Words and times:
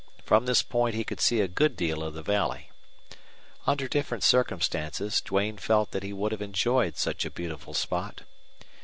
From 0.25 0.47
this 0.47 0.63
point 0.63 0.95
he 0.95 1.03
could 1.03 1.21
see 1.21 1.41
a 1.41 1.47
good 1.47 1.77
deal 1.77 2.01
of 2.03 2.15
the 2.15 2.23
valley. 2.23 2.71
Under 3.67 3.87
different 3.87 4.23
circumstances 4.23 5.21
Duane 5.21 5.57
felt 5.57 5.91
that 5.91 6.01
he 6.01 6.11
would 6.11 6.31
have 6.31 6.41
enjoyed 6.41 6.97
such 6.97 7.23
a 7.23 7.29
beautiful 7.29 7.75
spot. 7.75 8.21